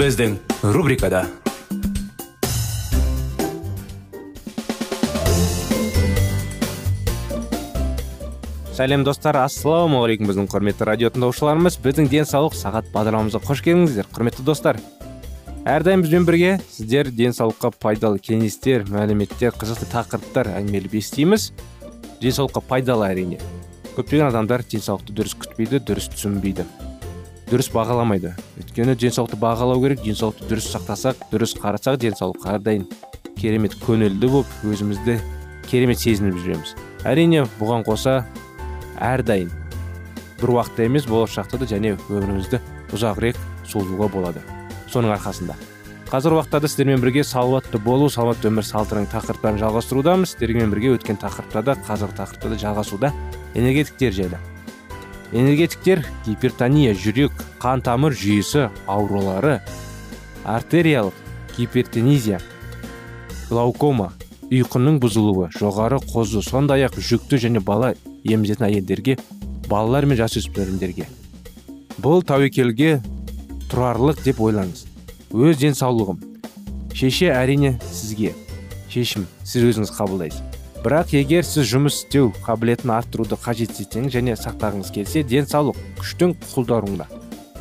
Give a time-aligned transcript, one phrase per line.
[0.00, 0.38] Біздің
[0.72, 1.26] рубрикада
[8.78, 14.80] сәлем достар ассалаумағалейкум біздің құрметті радио тыңдаушыларымыз біздің денсаулық сағат бағдарламамызға қош келдіңіздер құрметті достар.
[15.68, 21.50] Әрдайым бізбен бірге сіздер денсаулыққа пайдалы кеңестер мәліметтер қызықты тақырыптар әңгімелеп естиміз.
[22.24, 23.42] Денсаулыққа пайдалы әрине.
[23.98, 26.64] Көптеген адамдар денсаулықты дұрыс күтпейді дұрыс түсінбейді.
[27.50, 28.32] Дұрыс бағаламайды.
[28.60, 32.86] Өйткені денсаулықты бағалау керек денсаулықты дұрыс сақтасақ дұрыс қарасақ денсаулық әрдайым
[33.40, 35.16] керемет көңілді болып өзімізді
[35.66, 36.76] керемет сезініп жүреміз.
[37.08, 38.20] Әрине бұған қоса
[39.00, 39.50] әрдайым
[40.40, 42.60] бір уақытта емес болашақта да және өмірімізді
[42.94, 44.44] ұзағырек созуға болады.
[44.90, 45.56] Соның арқасында.
[46.10, 50.32] Қазір уақытта да сіздермен бірге салауатты болу салауатты өмір салтының тақырыптарын жалғастырудамыз.
[50.32, 53.12] Сіздермен бірге өткен тақырыпта да қазіргі тақырыпта да жалғасуда
[53.54, 54.40] энергетиктер жайлы.
[55.32, 59.60] Энергетиктер гипертония жүрек қан тамыр жүйесі аурулары
[60.44, 61.16] артериялық
[61.56, 62.40] гипертенизия
[63.50, 64.12] глаукома
[64.50, 67.92] ұйқының бұзылуы жоғары қозу сондай ақ жүкті және бала
[68.24, 69.16] емізетін әйелдерге
[69.70, 71.06] балалар мен жасөспірімдерге.
[72.02, 72.98] Бұл тәуекелге
[73.70, 74.86] тұрарлық деп ойлаңыз.
[75.30, 76.18] Өз денсаулығым.
[76.96, 78.34] Шеше әрине сізге.
[78.90, 79.28] Шешім.
[79.46, 80.49] Сіз өзіңіз қабылдайсыз.
[80.80, 87.06] Бірақ егер сіз жұмыс істеу қабілетін арттыруды қажет етсеңіз және сақтағыңыз келсе денсаулық күштің құлдаруына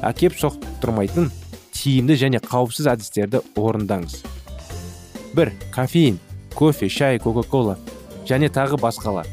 [0.07, 1.28] әкеп соқтырмайтын
[1.75, 4.22] тиімді және қауіпсіз әдістерді орындаңыз.
[5.35, 6.19] бір кофеин
[6.56, 7.78] кофе шай кока кола
[8.25, 9.28] және тағы басқалар.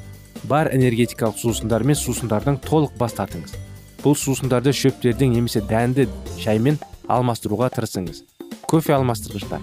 [0.44, 3.54] Бар энергетикалық сусындар мен сусындардың толық бас тартыңыз.
[4.02, 6.08] Бұл сусындарды шөптердің немесе дәнді
[6.38, 8.22] шаймен алмастыруға тырысыңыз.
[8.66, 9.60] Кофе алмастырғыштар.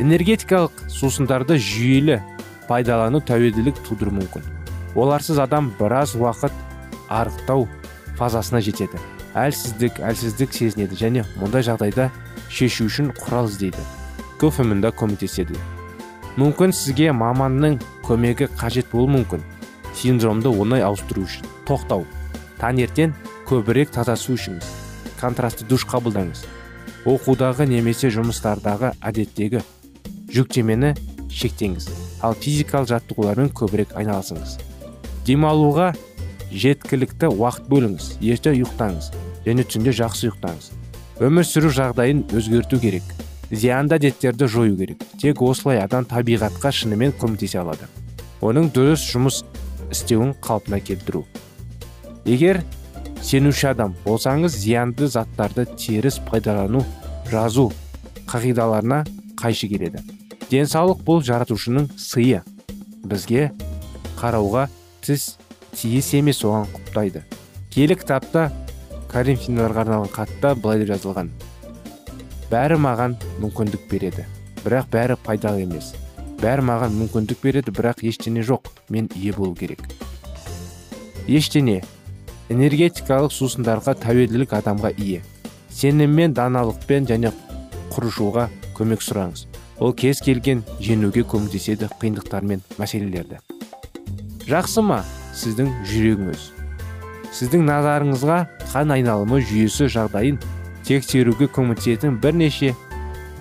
[0.00, 2.20] Энергетикалық сусындарды жүйелі
[2.70, 4.44] пайдалану тәуелділік тудыруы мүмкін.
[4.94, 6.54] Оларсыз адам біраз уақыт
[7.10, 7.66] арықтау
[8.18, 9.00] фазасына жетеді.
[9.34, 12.10] Әлсіздік әлсіздік сезінеді және мұндай жағдайда
[12.50, 13.82] шешу үшін құрал іздейді.
[14.38, 15.58] Кофе мұнда көмектеседі.
[16.38, 19.42] Мүмкін сізге маманның көмегі қажет болуы мүмкін.
[19.94, 21.46] Синдромды оңай ауыстыру үшін.
[21.66, 22.06] Тоқтау.
[22.62, 23.14] Таңертең
[23.50, 24.70] көбірек таза су ішіңіз.
[25.20, 26.46] Контрастты душ қабылдаңыз.
[27.08, 29.62] Оқудағы немесе жұмыстардағы әдеттегі
[30.30, 30.94] жүктемені
[31.30, 31.90] шектеңіз.
[32.22, 34.58] Ал физикалық жаттығулармен көбірек айналысыңыз.
[35.26, 35.92] Демалуға
[36.50, 39.10] жеткілікті уақыт бөліңіз ерте ұйықтаңыз
[39.46, 40.70] және түнде жақсы ұйықтаңыз.
[41.20, 43.04] Өмір сүру жағдайын өзгерту керек
[43.50, 45.02] зиянды әдеттерді жою керек.
[45.18, 47.88] Тек осылай адам табиғатқа шынымен көмектесе алады.
[48.40, 49.42] Оның дұрыс жұмыс
[49.90, 51.24] істеуін қалпына келтіру.
[52.24, 52.62] Егер
[53.22, 56.84] сенуші адам болсаңыз зиянды заттарды теріс пайдалану
[57.30, 57.70] жазу
[58.30, 59.04] қағидаларына
[59.40, 60.04] қайшы келеді.
[60.50, 62.42] Денсаулық бұл жаратушының сыйы.
[63.06, 63.50] Бізге
[64.20, 64.66] қарауға
[65.04, 65.36] тіс
[65.76, 67.22] тиіс емес оған құптайды.
[67.70, 68.50] Киелі кітапта
[69.12, 71.30] коринфяндарға арналған хатта былай деп жазылған.
[72.50, 74.26] Бәрі маған мүмкіндік береді
[74.64, 75.94] бірақ бәрі пайдалы емес.
[76.42, 78.74] Бәрі маған мүмкіндік береді бірақ ештеңе жоқ.
[78.90, 79.86] Мен ие болу керек
[81.30, 81.80] ештеңе.
[82.50, 85.20] Энергетикалық сусындарға тәуелділік адамға ие.
[85.70, 87.30] Сеніммен даналықпен және
[87.94, 89.46] құрышуға көмек сұраңыз.
[89.80, 93.40] Ол кез келген жеңуге көмектеседі қиындықтар мен мәселелерді.
[94.44, 95.00] Жақсы ма
[95.36, 96.42] сіздің жүрегіңіз?
[97.32, 98.38] Сіздің назарыңызға
[98.72, 100.40] қан айналымы жүйесі жағдайын
[100.84, 102.74] тексеруге көмектесетін бірнеше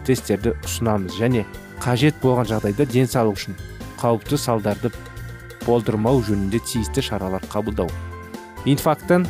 [0.08, 1.44] тесттерді ұсынамыз және
[1.84, 3.60] қажет болған жағдайда денсаулық үшін
[4.00, 4.94] қауіпті салдарды
[5.66, 7.90] болдырмау жөнінде тиісті шаралар қабылдау.
[8.70, 9.28] Инфаркттан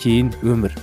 [0.00, 0.74] кейін өмір.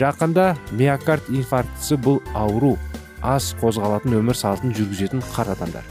[0.00, 2.74] Жақында миокард инфарктісі бұл ауру
[3.24, 5.84] аз қозғалатын өмір салтын жүргізетін қар адамдар.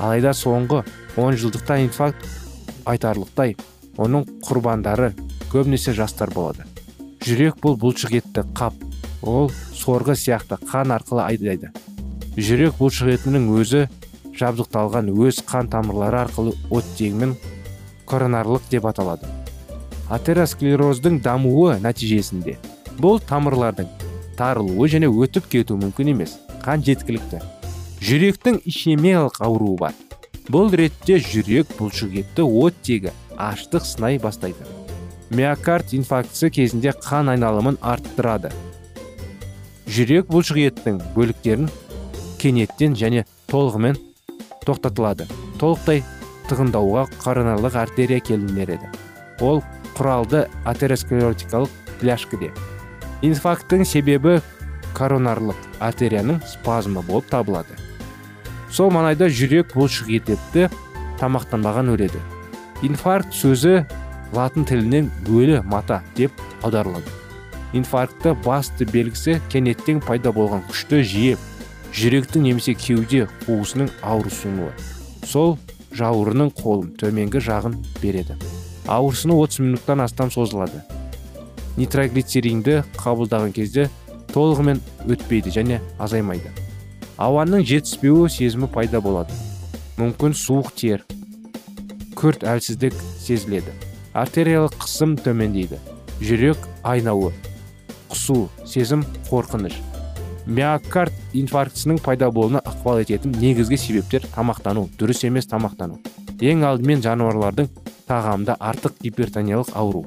[0.00, 0.80] Алайда соңғы
[1.20, 2.24] он жылдықта инфаркт
[2.88, 3.54] айтарлықтай
[4.00, 5.12] оның құрбандары
[5.52, 6.64] көбінесе жастар болады.
[7.24, 8.80] Жүрек бұл бұлшық етті қап
[9.22, 11.70] ол сорғы сияқты қан арқылы айдайды.
[12.36, 13.84] Жүрек бұлшық етінің өзі
[14.40, 17.36] жабдықталған өз қан тамырлары арқылы оттегімен
[18.08, 19.28] коронарлық деп аталады.
[20.12, 22.58] Атеросклероздың дамуы нәтижесінде
[22.98, 23.88] бұл тамырлардың
[24.36, 26.34] тарылуы және өтіп кету мүмкін емес.
[26.64, 27.42] Қан жеткілікті.
[28.04, 29.92] Жүректің ишемиялық ауруы бар.
[30.48, 34.66] Бұл ретте жүрек бұлшықетті оттегі аштық сынай бастайды.
[35.30, 38.52] Миокард инфаркция кезінде қан айналымын арттырады.
[39.86, 41.70] Жүрек бұлшықеттің бөліктерін
[42.40, 44.00] кенеттен және толығымен
[44.64, 45.28] тоқтатылады.
[45.60, 46.02] Толықтай
[46.48, 48.78] тығындауға коронарлық артерия келінер
[49.40, 49.62] ол
[49.96, 52.50] құралды атеросклеротикалық пляшкіде
[53.24, 54.40] инфаркттың себебі
[54.94, 57.76] коронарлық артерияның спазмы болып табылады.
[58.70, 60.68] Сол маңайда жүрек бұлшық етті
[61.20, 62.22] тамақтанбаған өледі.
[62.82, 63.84] Инфаркт сөзі
[64.34, 66.32] латын тілінен өлі мата деп
[66.62, 67.10] аударылады.
[67.74, 71.42] Инфарктты басты белгісі кенеттен пайда болған күшті жиеп
[71.94, 74.72] жүректің немесе кеуде қуысының ауырсынуы.
[75.26, 75.56] Сол
[75.94, 78.36] жауырынның қолын төменгі жағын береді.
[78.90, 80.82] Ауырсыну 30 минуттан астам созылады.
[81.78, 83.88] Нитроглицеринді қабылдаған кезде
[84.34, 86.50] толығымен өтпейді және азаймайды.
[87.22, 89.34] Ауаның жетіспеуі сезімі пайда болады.
[90.00, 91.04] Мүмкін суық тер
[92.18, 93.70] күрт әлсіздік сезіледі.
[94.14, 95.78] Артериялық қысым төмендейді.
[96.22, 97.30] Жүрек айнауы
[98.10, 99.76] құсу сезім қорқыныш.
[100.46, 106.00] Миокард инфарктісінің пайда болуына ықпал ететін негізгі себептер тамақтану дұрыс емес тамақтану.
[106.40, 107.70] Ең алдымен жануарлардың
[108.08, 110.04] тағамда артық гипертониялық ауру.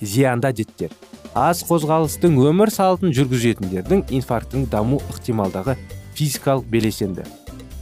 [0.00, 0.94] Зиянды әдеттер
[1.38, 5.76] аз қозғалыстың өмір салтын жүргізетіндердің инфаркттың даму ықтималдығы
[6.18, 7.26] физикалық белесенді.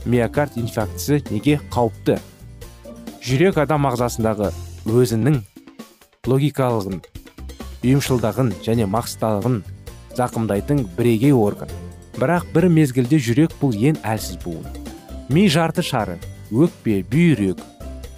[0.05, 2.19] Миокард инфарктісі неге қауіпті?
[3.25, 4.51] Жүрек адам ағзасындағы
[4.85, 5.39] өзінің
[6.29, 7.01] логикалығын
[7.81, 9.57] ұйымшылдығын және мақсаттылығын
[10.19, 11.71] зақымдайтын бірегей орган.
[12.17, 14.69] Бірақ бір мезгілде жүрек бұл ең әлсіз буын.
[15.33, 16.19] Ми жарты шары
[16.51, 17.63] өкпе бүйрек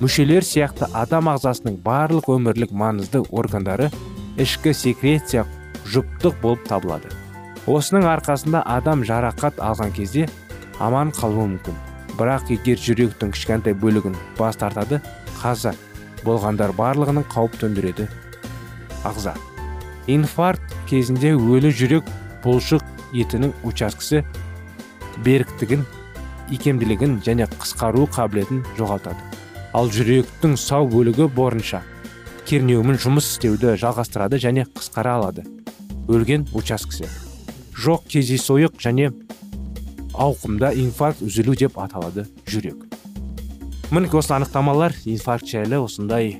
[0.03, 3.89] мүшелер сияқты адам ағзасының барлық өмірлік маңызды органдары
[4.39, 5.43] ішкі секреция
[5.89, 7.11] жұптық болып табылады.
[7.67, 10.29] Осының арқасында адам жарақат алған кезде
[10.79, 11.75] аман қалуы мүмкін.
[12.15, 15.01] Бірақ егер жүректің кішкентай бөлігін бас тартады
[15.41, 15.75] қаза
[16.23, 18.07] болғандар барлығының қауіп төндіреді.
[19.07, 19.35] Ағза.
[20.07, 22.07] Инфаркт кезінде өлі жүрек
[22.43, 22.83] бұлшық
[23.19, 24.23] етінің учаскесі
[25.25, 25.85] беріктігін
[26.55, 29.19] икемділігін және қысқару қабілетін жоғалтады.
[29.75, 31.83] Ал жүректің сау бөлігі борынша.
[32.49, 35.43] Кернеуімен жұмыс істеуді жалғастырады және қысқара алады.
[36.09, 37.05] Өлген учаскесі.
[37.77, 39.11] Жоқ кездейсойық және
[40.17, 42.87] ауқымда инфаркт үзілу деп аталады жүрек.
[43.93, 46.39] Мінекей осы анықтамалар инфаркт жайлы осындай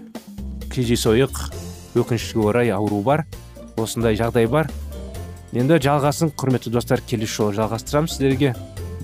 [0.74, 1.46] кездейсойық
[1.94, 3.28] өкінішке орай ауру бар
[3.78, 4.74] осындай жағдай бар.
[5.54, 8.18] Енді жалғасын құрметті достар келесі жолы жалғастырамыз.
[8.18, 8.56] Сіздерге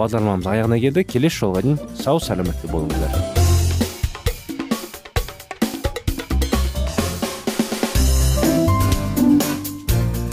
[0.01, 1.05] бағдарламамыз аяғына келді.
[1.05, 3.34] Келесі жолға дейін сау сәлеметте болыңыздар.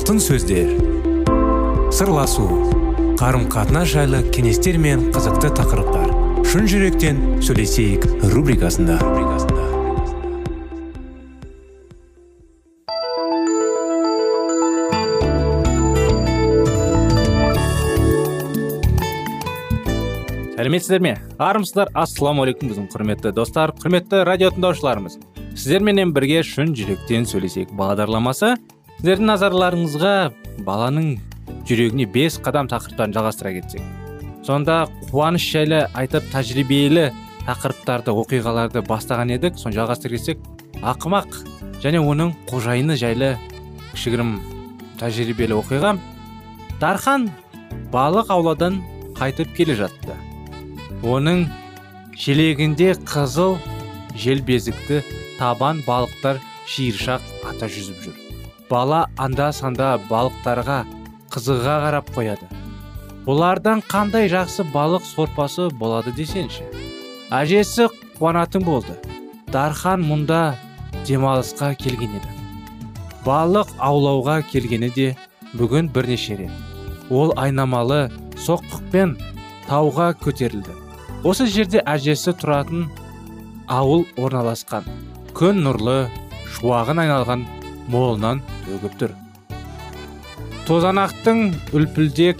[0.00, 0.70] Алтын сөздер.
[1.92, 2.46] Сырласу
[3.20, 6.14] қарым қатынас жайлы кеңестер мен қызықты тақырыптар.
[6.48, 8.96] Шын жүректен сөйлесейік рубрикасында.
[20.56, 21.18] Сәлеметсіздер ме?
[21.36, 25.20] Армысыздар ассалаумағалейкум біздің құрметті достар құрметті радио тыңдаушыларымыз
[25.60, 28.54] сіздерменен бірге шын жүректен сөйлесейік бағдарламасы.
[29.00, 30.14] Сіздердің назарларыңызға
[30.66, 31.14] баланың
[31.64, 37.08] жүрегіне бес қадам тақырыптарын жалғастыра кетсек сонда қуаныш жайлы айтып тәжірибелі
[37.46, 39.58] тақырыптарды оқиғаларды бастаған едік.
[39.58, 40.40] Соны жалғастыра кетсек
[40.84, 41.36] ақымақ
[41.84, 43.34] және оның қожайыны жайлы
[43.92, 44.34] кішігірім
[45.00, 45.96] тәжірибелі оқиға.
[46.80, 47.28] Дархан
[47.92, 48.80] балық ауладан
[49.18, 50.16] қайтып келе жатты.
[51.02, 51.46] Оның
[52.16, 53.56] желегінде қызыл
[54.16, 55.04] желбезікті
[55.38, 58.29] табан балықтар шиыршақ ата жүзіп жүр.
[58.70, 60.84] Бала анда санда балықтарға
[61.34, 62.46] қызыға қарап қояды.
[63.26, 66.64] Бұлардан қандай жақсы балық сорпасы болады десеңші?
[67.34, 68.94] Әжесі қуанатын болды.
[69.50, 70.54] Дархан мұнда
[71.06, 72.30] демалысқа келген еді.
[73.26, 75.08] Балық аулауға келгені де
[75.58, 76.50] бүгін бірнеше рет.
[77.10, 78.06] Ол айнамалы
[78.38, 79.16] соққықпен
[79.66, 80.76] тауға көтерілді.
[81.26, 82.86] Осы жерде әжесі тұратын
[83.68, 84.86] ауыл орналасқан.
[85.34, 86.04] Күн нұрлы
[86.54, 87.44] шуағын айналған
[87.90, 89.18] молынан төгіп тұр
[90.70, 92.38] тозанақтың үлпілдек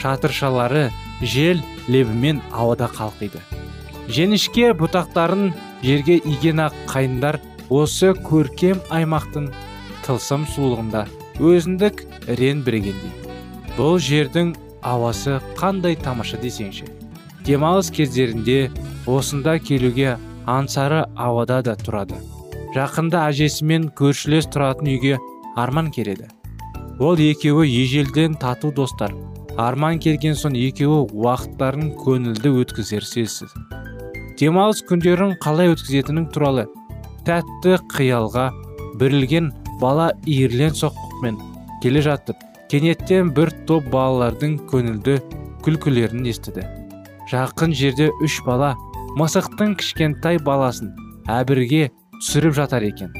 [0.00, 0.86] шатыршалары
[1.20, 1.58] жел
[1.92, 3.42] лебімен ауада қалқиды.
[4.08, 5.50] Женішке бұтақтарын
[5.82, 7.36] жерге иген ақ қайындар
[7.68, 9.50] осы көркем аймақтың
[10.06, 11.02] тылсым сұлулығында
[11.36, 12.00] өзіндік
[12.40, 13.12] рен бірегендей.
[13.76, 16.88] Бұл жердің ауасы қандай тамаша десеңші.
[17.44, 18.70] Демалыс кездерінде
[19.04, 20.16] осында келуге
[20.48, 22.16] аңсары ауада да тұрады.
[22.74, 25.18] Жақында әжесімен көршілес тұратын үйге
[25.56, 26.28] арман келеді.
[26.98, 29.12] Ол екеуі ежелден тату достар.
[29.56, 33.52] Арман келген соң екеуі уақыттарын көңілді өткізер сөзсіз.
[34.40, 36.66] Демалыс күндерін қалай өткізетінің туралы
[37.28, 38.50] тәтті қиялға
[39.00, 41.38] бірілген бала иірлен соққықпен
[41.82, 45.16] келе жатып кенеттен бір топ балалардың көңілді
[45.64, 46.66] күлкілерін естіді.
[47.32, 48.74] Жақын жерде үш бала
[49.18, 50.92] мысықтың кішкентай баласын
[51.32, 51.88] әбірге
[52.22, 53.12] түсіріп жатар екен.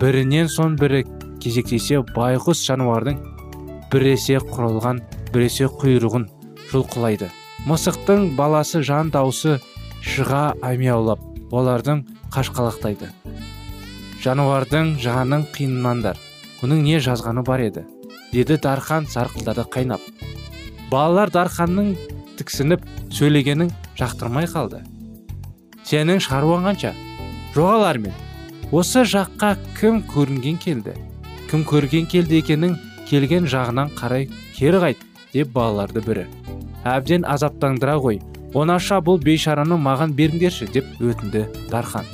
[0.00, 1.04] Бірінен соң бірі
[1.42, 3.20] кезектесе байғұс жануардың
[3.92, 5.00] біресе құрылған
[5.32, 6.28] біресе құйрығын
[6.72, 7.30] жұлқылайды.
[7.68, 9.58] Мысықтың баласы жан даусы
[10.02, 11.22] шыға аймяулап
[11.54, 13.10] олардың қашқалақтайды.
[14.24, 16.20] Жануардың жанын қиынмаңдар
[16.62, 17.84] мұның не жазғаны бар еді?
[18.34, 20.02] деді дархан сарқылдады қайнап.
[20.90, 21.92] Балалар дарханның
[22.38, 22.82] тіксініп
[23.14, 24.80] сөйлегенін жақтырмай қалды.
[25.86, 26.94] Сенің шаруаң қанша?
[27.54, 28.23] Жоғал әрмен
[28.74, 30.96] осы жаққа кім көрінген келді?
[31.46, 32.72] Кім көрген келді екенің
[33.06, 34.24] келген жағынан қарай
[34.56, 36.24] кері қайт деп балаларды бірі.
[36.82, 38.18] Әбден азаптандыра ғой
[38.50, 42.08] онаша бұл бейшараны маған беріңдерші деп өтінді дархан.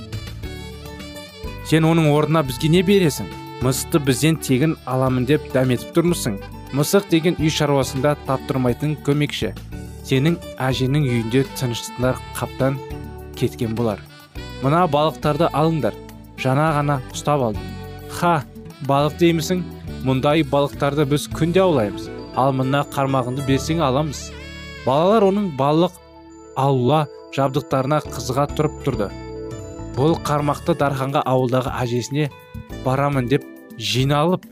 [1.65, 3.33] Сен оның орнына бізге не бересің?
[3.65, 6.37] Мысықты бізден тегін аламын деп дәметіп тұрмысың.
[6.77, 9.55] Мысық деген үй шаруасында таптырмайтын көмекші.
[10.05, 12.77] Сенің әженің үйінде тыныштықтар қаптан
[13.41, 14.05] кеткен болар.
[14.61, 15.97] Мына балықтарды алыңдар.
[16.41, 17.69] Жана ғана ұстап алдым.
[18.11, 18.41] Ха
[18.89, 19.63] балық деймісің?
[20.07, 22.09] Мұндай балықтарды біз күнде аулаймыз.
[22.41, 24.31] Ал мына қармағыңды берсең аламыз.
[24.87, 25.99] Балалар оның балық
[26.57, 27.05] аула
[27.37, 29.11] жабдықтарына қызыға тұрып тұрды.
[29.97, 32.31] Бұл қармақты дарханға ауылдағы әжесіне
[32.85, 33.45] барамын деп
[33.77, 34.47] жиналып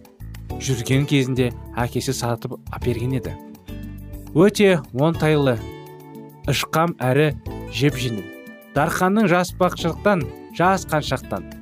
[0.60, 3.36] жүрген кезінде әкесі сатып әперген еді.
[4.36, 5.56] Өте оңтайлы
[6.50, 7.32] ышқам әрі
[7.72, 8.26] жеп жеңіл
[8.76, 10.26] дарханның жас бақшақтан
[10.58, 11.57] жас қаншақтан.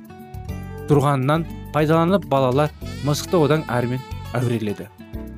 [0.89, 2.71] Тұрғанынан пайдаланып балалар
[3.07, 4.01] мысықты одан әрмен
[4.37, 4.87] әуреледі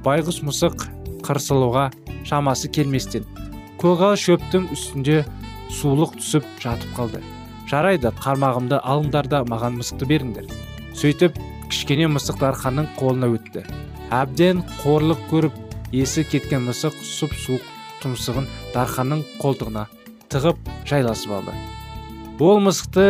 [0.06, 0.86] байғұс мысық
[1.26, 1.90] қырсылуға
[2.28, 3.26] шамасы келместен
[3.82, 5.24] көгал шөптің үстінде
[5.80, 7.22] сулық түсіп жатып қалды
[7.70, 10.50] жарайды қармағымды алыңдар да маған мысықты беріңдер
[10.98, 11.38] сөйтіп
[11.70, 13.66] кішкене мысық дарханның қолына өтті
[14.16, 15.60] әбден қорлық көріп
[15.94, 17.68] есі кеткен мысық сұп суық
[18.04, 19.86] тұмсығын дарханның қолтығына
[20.34, 21.54] тығып жайласып алды
[22.40, 23.06] ол мысықты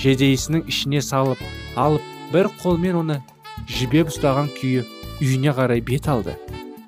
[0.00, 1.40] жедейісінің ішіне салып
[1.76, 3.18] алып бір қолмен оны
[3.68, 4.84] жібеп ұстаған күйі
[5.20, 6.36] үйіне қарай бет алды.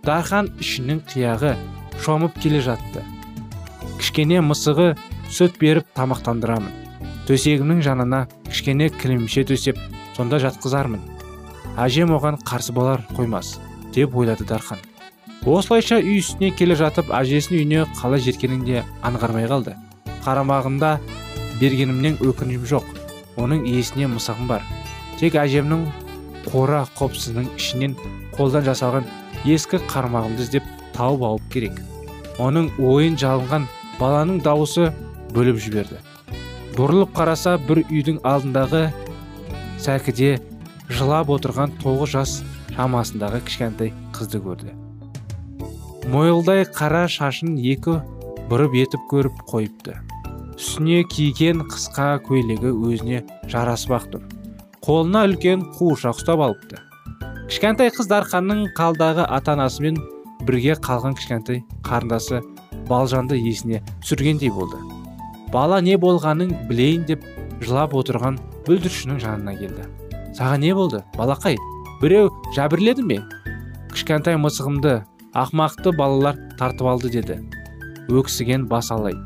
[0.02, 1.54] Дархан ішінің қияғы
[2.02, 3.04] шомып келе жатты.
[4.00, 4.94] Кішкене мысығы
[5.30, 6.72] сүт беріп тамақтандырамын.
[7.28, 9.78] Төсегімнің жанына кішкене кілемше төсеп
[10.16, 11.04] сонда жатқызармын.
[11.78, 13.58] Әжем оған қарсы болар қоймас
[13.94, 14.80] деп ойлады дархан.
[15.44, 19.76] Осылайша үй үстіне келе жатып әжесінің үйіне қалай жеткенін де аңғармай қалды.
[20.24, 20.96] Қарамағында
[21.60, 23.01] бергенімнен өкінішім жоқ.
[23.40, 24.64] Оның иесіне мысығым бар.
[25.20, 25.86] Тек әжемнің
[26.48, 27.96] қора қопсының ішінен
[28.36, 29.06] қолдан жасалған
[29.48, 31.80] ескі қармағымды іздеп тауып алып керек.
[32.42, 33.68] Оның ойын жалынған
[34.00, 34.90] баланың дауысы
[35.32, 36.00] бөліп жіберді.
[36.76, 38.86] Бұрылып қараса бір үйдің алдындағы
[39.82, 40.38] сәкіде
[40.88, 42.38] жылап отырған тоғыз жас
[42.76, 44.72] шамасындағы кішкентай қызды көрді.
[46.12, 48.00] Мойылдай қара шашын екі
[48.50, 50.00] бұрып етіп көріп қойыпты.
[50.62, 54.22] Үстіне киген қысқа көйлегі өзіне жарасып ақ тұр.
[54.86, 56.78] Қолына үлкен қуыршақ ұстап алыпты.
[57.50, 59.98] Кішкентай қыз дарханның қалдағы ата анасымен
[60.46, 62.40] бірге қалған кішкентай қарындасы
[62.86, 64.78] балжанды есіне түсіргендей болды.
[65.50, 67.26] Бала не болғанын білейін деп
[67.60, 68.38] жылап отырған
[68.68, 69.88] бүлдіршіннің жанына келді.
[70.38, 71.58] Саған не болды балақай?
[72.00, 73.18] Біреу жәбірледі ме?
[73.90, 75.00] Кішкентай мысығымды
[75.34, 77.42] ақмақты балалар тартып алды деді.
[78.08, 79.18] Өксіген бас алай.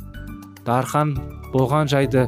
[0.66, 1.14] Дархан
[1.52, 2.26] болған жайды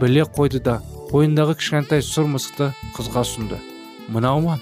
[0.00, 0.80] біле қойды да
[1.12, 3.58] қойнындағы кішкентай сұр мысықты қызға ұсынды.
[4.08, 4.58] Мынау ма?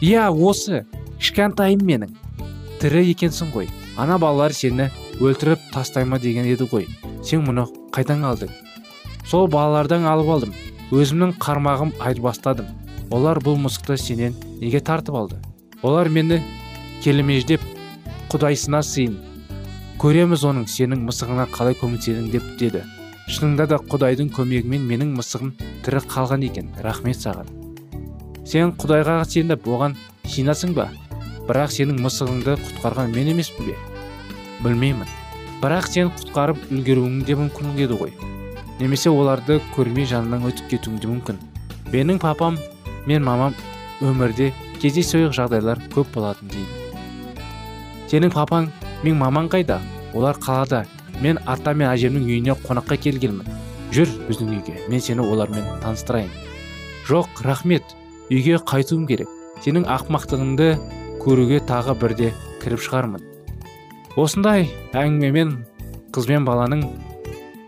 [0.00, 0.84] Иә осы.
[1.18, 2.12] Кішкентайым менің.
[2.80, 3.68] Тірі екенсің ғой.
[4.00, 4.88] Ана балалар сені
[5.20, 6.86] өлтіріп тастай ма деген еді ғой.
[7.26, 8.52] Сен мұны қайдан алдың?
[9.26, 10.54] Сол балалардан алып алдым.
[10.90, 12.70] Өзімнің қармағым айырбастадым
[13.10, 15.36] олар бұл мысықты сенен неге тартып алды?
[15.82, 16.40] Олар мені
[17.02, 17.60] келемеждеп
[18.30, 19.18] құдайсына сыйын
[20.00, 22.80] көреміз оның сенің мысығыңа қалай көмектедің деп деді.
[23.28, 25.50] Шынында да құдайдың көмегімен менің мысығым
[25.84, 26.70] тірі қалған екен.
[26.80, 27.50] Рахмет саған.
[28.48, 30.88] Сен құдайға сеніп оған жинасың ба?
[31.44, 33.76] Бірақ сенің мысығыңды құтқарған мен емеспін бе?
[34.64, 35.12] Білмеймін.
[35.60, 38.16] Бірақ сен құтқарып үлгеруің де мүмкін еді ғой.
[38.80, 41.44] Немесе оларды көрмей жанынан өтіп кетуің де мүмкін.
[41.92, 42.56] Менің папам
[43.04, 43.52] мен мамам
[44.00, 46.86] өмірде кездейсоқ жағдайлар көп болатын дейді.
[48.08, 48.72] Сенің папаң
[49.04, 49.80] мен мамаң қайда?
[50.14, 50.84] Олар қалада.
[51.20, 53.48] Мен ата мен әжемнің үйіне қонаққа келгенмін.
[53.94, 54.76] Жүр біздің үйге.
[54.88, 56.30] Мен сені олармен таныстырайын.
[57.08, 57.84] Жоқ рахмет.
[58.30, 59.28] Үйге қайтуым керек.
[59.64, 60.70] Сенің ақмақтығыңды
[61.20, 63.24] көруге тағы бірде кіріп шығармын.
[64.16, 65.56] Осындай әңгімемен
[66.14, 66.86] қыз бен баланың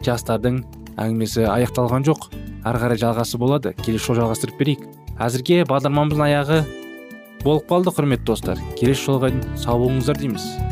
[0.07, 0.62] жастардың
[0.96, 2.28] әңгімесі аяқталған жоқ.
[2.64, 3.74] Ары қарай жалғасы болады.
[3.83, 4.87] Келесі жолы жалғастырып берейік.
[5.22, 6.61] Әзірге бағдарламамыздың аяғы
[7.42, 8.62] болып қалды құрметті достар.
[8.78, 10.71] Келесі жолға сау болыңыздар дейміз.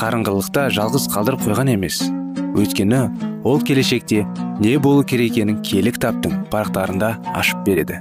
[0.00, 1.98] қарыңғылықта жалғыз қалдырып қойған емес.
[2.56, 3.00] Өйткені
[3.44, 4.22] ол келешекте
[4.60, 7.98] не болу керек екенін киелі кітаптың парақтарында ашып береді.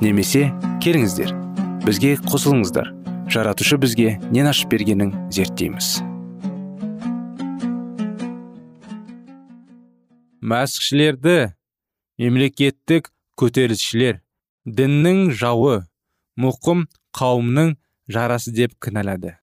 [0.00, 0.52] Немесе
[0.84, 1.32] келіңіздер
[1.82, 2.92] бізге қосылыңыздар.
[3.32, 5.96] Жаратушы бізге нен ашып бергенін зерттейміз.
[10.46, 11.56] Мәсіхшілерді
[12.22, 13.10] мемлекеттік
[13.40, 14.20] көтерілісшілер
[14.66, 15.80] діннің жауы
[16.38, 16.86] мұқым
[17.18, 17.74] қауымның
[18.06, 19.34] жарасы деп кінәлады.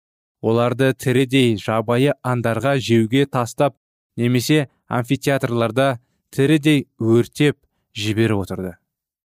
[0.43, 3.77] Оларды тірідей жабайы андарға жеуге тастап
[4.19, 5.99] немесе амфитеатрларда
[6.35, 7.57] тірідей өртеп
[7.95, 8.75] жіберіп отырды.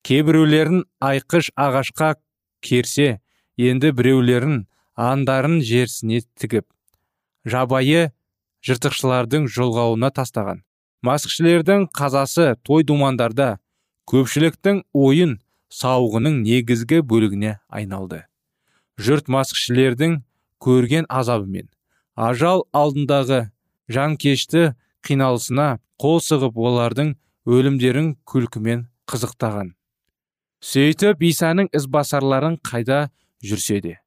[0.03, 2.17] Кейбіреулерін айқыш ағашқа
[2.61, 3.21] керсе
[3.57, 4.67] енді біреулерін
[4.97, 6.67] андарын жерсіне тігіп
[7.47, 8.11] жабайы
[8.67, 10.65] жыртықшылардың жолғауына тастаған.
[11.07, 13.59] Маскішілердің қазасы той думандарда
[14.11, 15.37] көпшіліктің ойын
[15.71, 18.25] сауығының негізгі бөлігіне айналды.
[18.99, 20.23] Жұрт маскішілердің
[20.63, 21.69] көрген азабы мен
[22.15, 23.51] ажал алдындағы
[23.93, 24.75] жанкешті
[25.07, 27.15] қиналысына қол сығып олардың
[27.47, 29.75] өлімдерін күлкімен қызықтаған.
[30.65, 33.07] Сөйтіп исаның ізбасарларын қайда
[33.45, 33.99] жүрсе де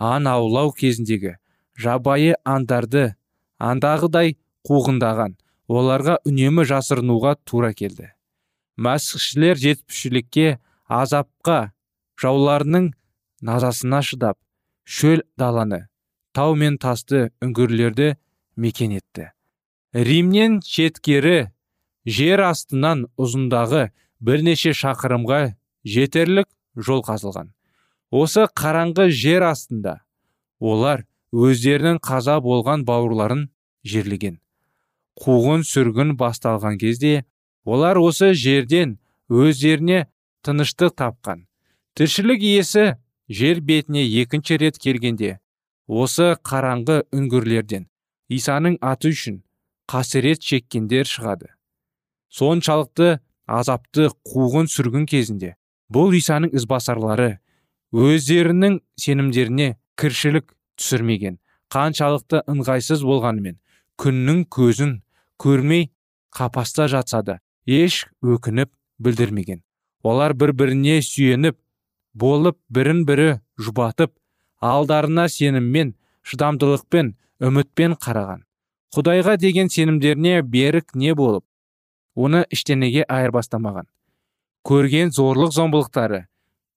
[0.00, 1.36] аң аулау кезіндегі
[1.78, 3.10] жабайы аңдарды
[3.60, 4.34] андағыдай
[4.66, 5.36] қуғындаған
[5.70, 8.10] оларға үнемі жасырынуға тура келді.
[8.80, 10.56] Мәсіхшілер жетпішілікке
[10.88, 11.70] азапқа
[12.20, 12.90] жауларының
[13.44, 14.40] назасына шыдап
[14.84, 15.89] шөл даланы
[16.36, 18.14] тау мен тасты үңгірлерді
[18.56, 19.30] мекен етті.
[19.94, 21.50] Римнен шеткері
[22.06, 23.88] жер астынан ұзындағы
[24.20, 25.40] бірнеше шақырымға
[25.84, 27.50] жетерлік жол қазылған.
[28.10, 30.00] Осы қараңғы жер астында
[30.60, 33.48] олар өздерінің қаза болған бауырларын
[33.86, 34.38] жерлеген.
[35.20, 37.24] Қуғын сүргін басталған кезде
[37.64, 40.06] олар осы жерден өздеріне
[40.46, 41.46] тыныштық тапқан.
[41.94, 42.96] Тіршілік иесі
[43.28, 45.38] жер бетіне екінші рет келгенде
[45.90, 47.88] осы қараңғы үңгірлерден.
[48.30, 49.40] Исаның аты үшін
[49.90, 51.50] қасірет шеккендер шығады.
[52.30, 53.18] Соншалықты
[53.50, 55.56] азапты қуғын сүргін кезінде
[55.90, 57.40] бұл исаның ізбасарлары
[57.90, 61.40] өздерінің сенімдеріне кіршілік түсірмеген
[61.74, 63.58] қаншалықты ыңғайсыз болғанымен
[63.98, 65.00] күннің көзін
[65.42, 65.88] көрмей
[66.30, 68.70] қапаста жатса да еш өкініп
[69.02, 69.64] білдірмеген.
[70.06, 71.58] Олар бір біріне сүйеніп
[72.14, 74.14] болып бірін бірі жұбатып
[74.60, 78.44] алдарына сеніммен шыдамдылықпен үмітпен қараған.
[78.94, 81.44] Құдайға деген сенімдеріне берік не болып?
[82.14, 83.86] Оны іштенеге айырбастамаған.
[84.66, 86.26] Көрген зорлық зомбылықтары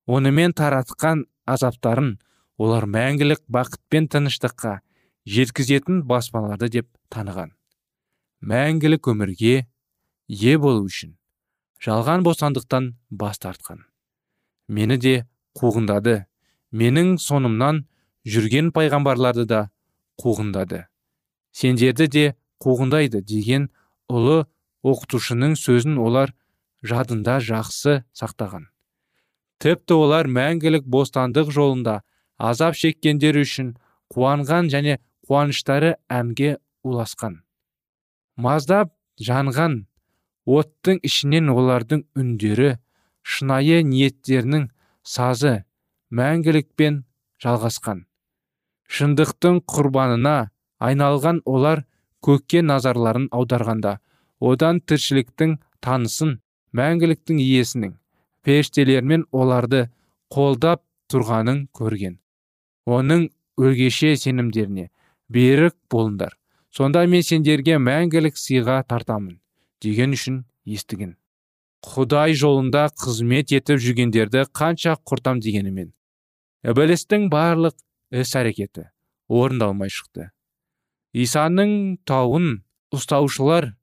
[0.08, 2.18] онымен таратқан азаптарын
[2.58, 4.78] олар мәңгілік бақыт пен тыныштыққа
[5.26, 7.52] жеткізетін баспаларды деп таныған.
[8.44, 9.66] Мәңгілік өмірге
[10.28, 11.18] ие болу үшін
[11.84, 13.84] жалған бостандықтан бас тартқан.
[14.68, 15.26] Мені де
[15.60, 16.26] қуғындады.
[16.74, 17.84] Менің сонымнан
[18.26, 19.62] жүрген пайғамбарларды да
[20.22, 20.86] қуғындады.
[21.54, 22.26] Сендерді де
[22.64, 23.70] қуғындайды деген
[24.10, 24.44] ұлы
[24.84, 26.34] оқытушының сөзін олар
[26.84, 28.68] жадында жақсы сақтаған.
[29.64, 32.02] Тіпті олар мәңгілік бостандық жолында
[32.38, 33.76] азап шеккендер үшін
[34.12, 37.44] қуанған және қуаныштары әнге уласқан
[38.36, 39.84] маздап жанған
[40.50, 42.74] оттың ішінен олардың үндері
[43.22, 44.70] шынайы ниеттерінің
[45.04, 45.54] сазы
[46.14, 47.00] мәңгілікпен
[47.42, 48.04] жалғасқан.
[48.94, 50.36] Шындықтың құрбанына
[50.88, 51.84] айналған олар
[52.26, 53.96] көкке назарларын аударғанда
[54.52, 56.36] одан тіршіліктің танысын
[56.78, 57.96] мәңгіліктің иесінің
[58.46, 59.88] періштелермен оларды
[60.34, 62.20] қолдап тұрғанын көрген.
[62.86, 64.90] Оның өлгеше сенімдеріне
[65.30, 66.38] берік болыңдар.
[66.70, 69.40] Сонда мен сендерге мәңгілік сыйға тартамын
[69.82, 71.18] деген үшін естіген.
[71.84, 75.92] Құдай жолында қызмет етіп жүргендерді қанша құртам дегенімен
[76.64, 77.76] ібілістің барлық
[78.16, 78.86] іс әрекеті
[79.28, 80.30] орындалмай шықты.
[81.14, 82.64] Исаның тауын
[82.96, 83.74] ұстаушылар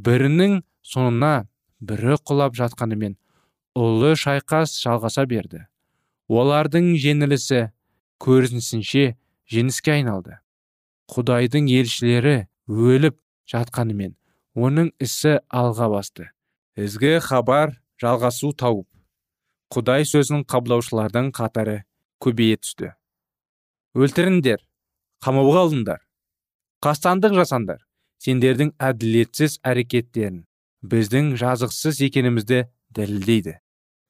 [0.00, 1.46] бірінің соңына
[1.84, 3.18] бірі құлап жатқанымен
[3.76, 5.66] ұлы шайқас жалғаса берді.
[6.32, 7.66] Олардың жеңілісі
[8.24, 9.04] көрінісінше
[9.52, 10.38] жеңіске айналды.
[11.12, 13.18] Құдайдың елшілері өліп
[13.52, 14.16] жатқанымен
[14.56, 16.30] оның ісі алға басты.
[16.80, 18.88] Ізгі хабар жалғасу тауып.
[19.70, 21.84] Құдай сөзін қабылдаушылардың қатары
[22.22, 22.92] көбейе түсті.
[23.96, 24.62] Өлтіріңдер
[25.24, 26.00] қамауға алыңдар.
[26.84, 27.84] Қастандық жасандар
[28.22, 30.42] сендердің әділетсіз әрекеттерін
[30.86, 32.64] біздің жазықсыз екенімізді
[32.96, 33.58] дәлелдейді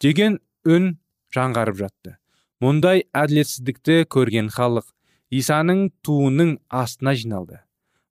[0.03, 0.97] деген үн
[1.35, 2.17] жаңғарып жатты.
[2.63, 4.89] Мұндай әділетсіздікті көрген халық
[5.31, 7.61] исаның туының астына жиналды.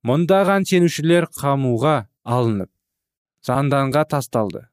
[0.06, 2.70] Мұндаған сенушілер қамуға алынып
[3.46, 4.68] занданға тасталды.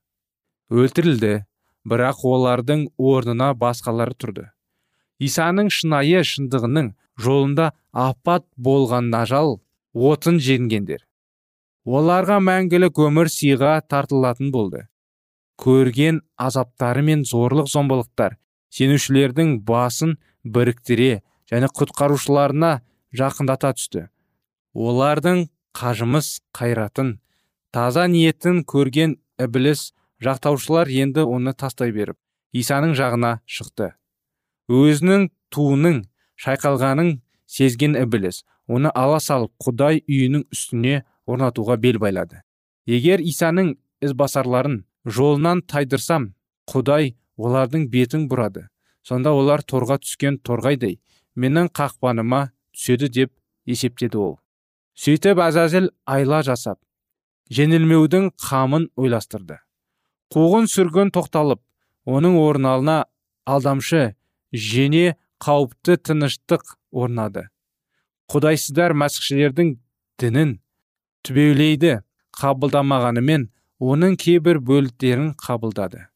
[0.72, 1.44] Өлтірілді
[1.88, 4.50] бірақ олардың орнына басқалары тұрды.
[5.28, 9.60] Исаның шынайы шындығының жолында апат болған ажал
[9.92, 11.02] отын жеңгендер.
[11.84, 14.86] Оларға мәңгілік өмір сыйға тартылатын болды.
[15.62, 18.38] Көрген азаптары мен зорлық зомбылықтар
[18.72, 22.72] сенушілердің басын біріктіре және құтқарушыларына
[23.12, 24.06] жақындата түсті.
[24.74, 27.18] Олардың қажымыз қайратын
[27.74, 29.90] таза ниетін көрген ібіліс
[30.24, 32.16] жақтаушылар енді оны тастай беріп
[32.52, 33.92] исаның жағына шықты.
[34.70, 36.02] Өзінің туының
[36.42, 42.42] шайқалғанын сезген ібіліс оны ала салып құдай үйінің үстіне орнатуға бел байлады.
[42.86, 46.32] Егер исаның ізбасарларын жолынан тайдырсам
[46.70, 48.68] құдай олардың бетін бұрады.
[49.02, 51.00] Сонда олар торға түскен торғайдай
[51.34, 53.32] менің қақпаныма түседі деп
[53.66, 54.38] есептеді ол.
[54.94, 56.78] Сөйтіп әзәзіл айла жасап
[57.52, 59.58] жеңілмеудің қамын ойластырды.
[60.32, 61.60] Қуғын сүргін тоқталып
[62.08, 62.98] оның орналына
[63.44, 64.14] алдамшы
[64.52, 67.48] жене қауіпті тыныштық орнады.
[68.32, 69.74] Құдайсыздар мәсіхшілердің
[70.20, 70.54] дінін
[71.26, 71.98] түбеулейді
[72.38, 73.48] қабылдамағанымен
[73.82, 76.06] оның кейбір бөліктерін қабылдады.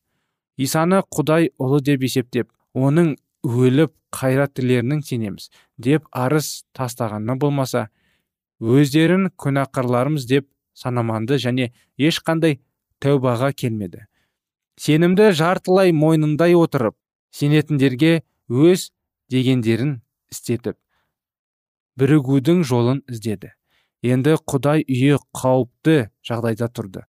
[0.57, 7.89] Исаны құдай ұлы деп есептеп оның өліп қайрат тірілерінің сенеміз деп арыз тастағаны болмаса
[8.61, 12.61] өздерін күнәқарларымыз деп санаманды және ешқандай
[13.03, 14.07] тәубаға келмеді.
[14.81, 16.97] Сенімді жартылай мойнындай отырып
[17.37, 18.91] сенетіндерге өз
[19.33, 20.01] дегендерін
[20.33, 20.77] істетіп
[21.97, 23.53] бірігудің жолын іздеді.
[24.05, 25.97] Енді құдай үйі қауіпті
[26.27, 27.05] жағдайда тұрды.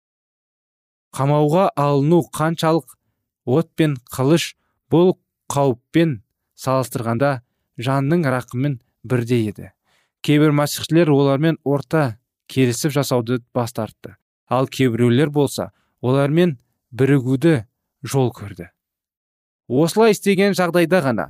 [1.14, 2.96] Қамауға алыну қаншалық
[3.48, 4.52] от пен қылыш
[4.92, 5.16] бұл
[5.50, 6.20] қауіппен
[6.60, 7.40] салыстырғанда
[7.80, 9.72] жанның рақымын бірдей еді.
[10.24, 14.16] Кейбір мәсіхшілер олармен орта келісіп жасауды бас тартты.
[14.48, 16.58] Ал кейбіреулер болса олармен
[16.92, 17.64] бірігуді
[18.04, 18.73] жол көрді.
[19.68, 21.26] Осылай істеген жағдайда ғана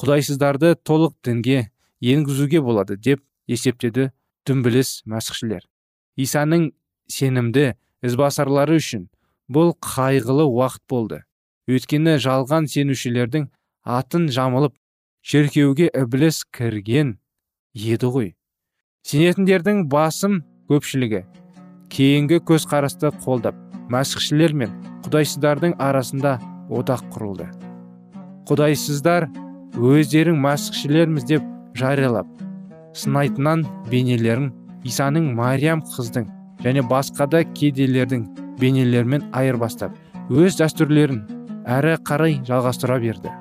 [0.00, 1.70] құдайсыздарды толық дінге
[2.00, 4.10] енгізуге болады деп есептеді
[4.46, 5.64] дүмбіліс мәсіхшілер.
[6.16, 6.70] Исаның
[7.10, 9.08] сенімді ізбасарлары үшін
[9.52, 11.20] бұл қайғылы уақыт болды.
[11.68, 13.48] Өйткені жалған сенушілердің
[13.84, 14.74] атын жамылып
[15.24, 17.16] шеркеуге ібіліс кірген
[17.74, 18.30] еді ғой.
[19.04, 21.24] Сенетіндердің басым көпшілігі
[21.92, 23.58] кейінгі көзқарасты қолдап
[23.92, 24.72] мәсіхшілер мен
[25.04, 26.38] құдайсыздардың арасында
[26.72, 27.73] одақ құрылды.
[28.48, 29.28] Құдайсыздар
[29.74, 31.46] өздерің мәсіхшілерміз деп
[31.78, 32.28] жариялап
[32.94, 34.50] сынайтыннан бейнелерін
[34.86, 36.28] исаның мариям қыздың
[36.64, 38.26] және басқа да кедейлердің
[38.60, 39.96] бейнелерімен айырбастап
[40.30, 41.24] өз дәстүрлерін
[41.64, 43.32] әрі қарай жалғастыра берді.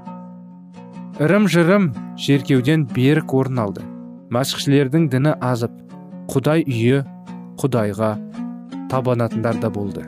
[1.22, 3.86] Ырым жырым шеркеуден берік орын алды.
[4.34, 5.76] Мәсіхшілердің діні азып
[6.34, 7.04] құдай үйі
[7.62, 8.16] құдайға
[8.90, 10.08] табанатындар да болды.